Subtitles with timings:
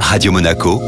[0.00, 0.80] Radio Monaco,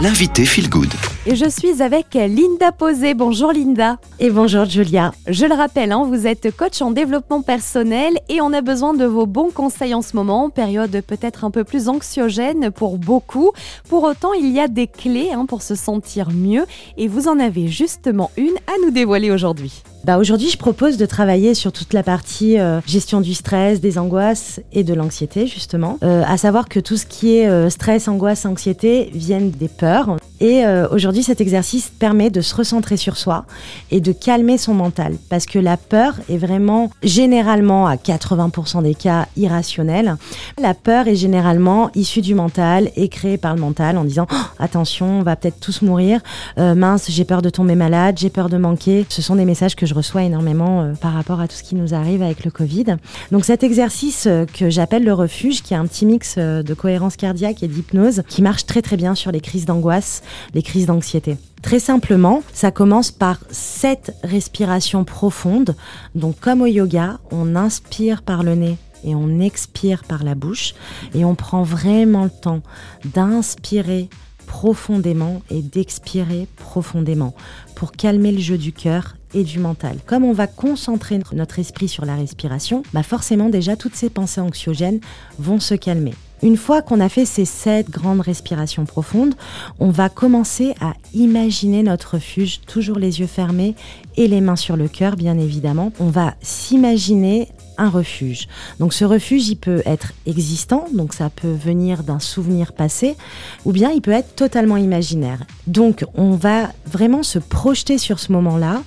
[0.00, 0.92] l'invité Feel Good.
[1.26, 3.14] Et je suis avec Linda Posé.
[3.14, 3.98] Bonjour Linda.
[4.20, 5.12] Et bonjour Julia.
[5.26, 9.04] Je le rappelle, hein, vous êtes coach en développement personnel et on a besoin de
[9.04, 13.50] vos bons conseils en ce moment, période peut-être un peu plus anxiogène pour beaucoup.
[13.88, 17.40] Pour autant, il y a des clés hein, pour se sentir mieux et vous en
[17.40, 19.82] avez justement une à nous dévoiler aujourd'hui.
[20.06, 23.98] Bah aujourd'hui, je propose de travailler sur toute la partie euh, gestion du stress, des
[23.98, 25.98] angoisses et de l'anxiété, justement.
[26.04, 30.16] Euh, à savoir que tout ce qui est euh, stress, angoisse, anxiété viennent des peurs.
[30.40, 33.46] Et aujourd'hui, cet exercice permet de se recentrer sur soi
[33.90, 35.16] et de calmer son mental.
[35.28, 40.16] Parce que la peur est vraiment, généralement, à 80% des cas, irrationnelle.
[40.60, 44.36] La peur est généralement issue du mental et créée par le mental en disant oh,
[44.58, 46.20] attention, on va peut-être tous mourir.
[46.56, 49.06] mince, j'ai peur de tomber malade, j'ai peur de manquer.
[49.08, 51.74] Ce sont des messages que je reçois énormément euh, par rapport à tout ce qui
[51.74, 52.96] nous arrive avec le Covid.
[53.32, 56.74] Donc cet exercice euh, que j'appelle le refuge, qui est un petit mix euh, de
[56.74, 60.22] cohérence cardiaque et d'hypnose, qui marche très très bien sur les crises d'angoisse,
[60.54, 61.36] les crises d'anxiété.
[61.62, 65.74] Très simplement, ça commence par sept respirations profondes.
[66.14, 70.74] Donc comme au yoga, on inspire par le nez et on expire par la bouche
[71.14, 72.62] et on prend vraiment le temps
[73.04, 74.08] d'inspirer
[74.46, 77.34] profondément et d'expirer profondément
[77.74, 79.98] pour calmer le jeu du cœur et du mental.
[80.06, 84.40] Comme on va concentrer notre esprit sur la respiration, bah forcément déjà toutes ces pensées
[84.40, 85.00] anxiogènes
[85.38, 86.14] vont se calmer.
[86.42, 89.34] Une fois qu'on a fait ces sept grandes respirations profondes,
[89.78, 93.74] on va commencer à imaginer notre refuge, toujours les yeux fermés
[94.16, 95.92] et les mains sur le cœur, bien évidemment.
[95.98, 97.48] On va s'imaginer
[97.78, 98.48] un refuge.
[98.80, 103.16] Donc ce refuge, il peut être existant, donc ça peut venir d'un souvenir passé,
[103.64, 105.42] ou bien il peut être totalement imaginaire.
[105.66, 108.82] Donc on va vraiment se projeter sur ce moment-là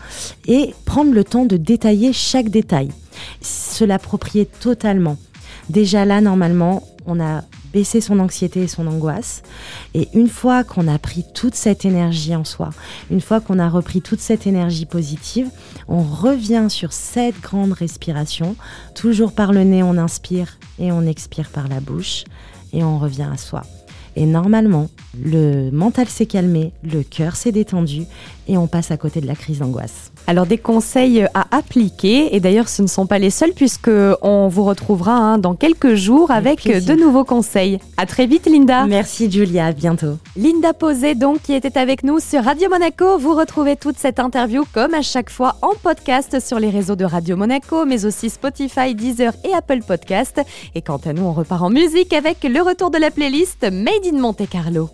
[0.47, 2.89] et prendre le temps de détailler chaque détail,
[3.41, 5.17] se l'approprier totalement.
[5.69, 9.43] Déjà là, normalement, on a baissé son anxiété et son angoisse.
[9.93, 12.69] Et une fois qu'on a pris toute cette énergie en soi,
[13.11, 15.49] une fois qu'on a repris toute cette énergie positive,
[15.87, 18.55] on revient sur cette grande respiration.
[18.95, 22.23] Toujours par le nez, on inspire et on expire par la bouche
[22.73, 23.63] et on revient à soi.
[24.15, 24.89] Et normalement,
[25.23, 28.03] le mental s'est calmé, le cœur s'est détendu
[28.49, 30.11] et on passe à côté de la crise d'angoisse.
[30.27, 34.47] Alors des conseils à appliquer et d'ailleurs ce ne sont pas les seuls puisque on
[34.47, 37.79] vous retrouvera hein, dans quelques jours avec, de nouveaux conseils.
[37.97, 38.85] À très vite Linda.
[38.85, 40.17] Merci Julia, à bientôt.
[40.35, 43.17] Linda Posé donc qui était avec nous sur Radio Monaco.
[43.17, 47.05] Vous retrouvez toute cette interview comme à chaque fois en podcast sur les réseaux de
[47.05, 50.41] Radio Monaco mais aussi Spotify, Deezer et Apple Podcast.
[50.75, 53.65] Et quant à nous on repart en musique avec le retour de la playlist
[53.99, 54.87] Made in Monte Carlo.